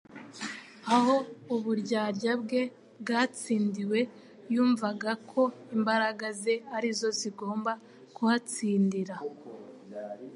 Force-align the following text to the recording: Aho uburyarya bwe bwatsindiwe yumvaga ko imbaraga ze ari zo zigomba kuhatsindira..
Aho 0.95 1.15
uburyarya 1.55 2.33
bwe 2.41 2.61
bwatsindiwe 3.01 3.99
yumvaga 4.53 5.11
ko 5.31 5.41
imbaraga 5.75 6.25
ze 6.41 6.53
ari 6.75 6.89
zo 6.99 7.09
zigomba 7.19 7.71
kuhatsindira.. 8.15 9.15